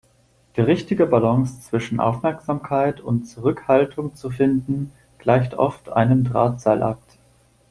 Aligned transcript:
Die 0.57 0.61
richtige 0.61 1.05
Balance 1.05 1.61
zwischen 1.61 1.99
Aufmerksamkeit 1.99 3.01
und 3.01 3.25
Zurückhaltung 3.27 4.15
zu 4.15 4.31
finden, 4.31 4.91
gleicht 5.19 5.53
oft 5.53 5.89
einem 5.89 6.23
Drahtseilakt. 6.23 7.19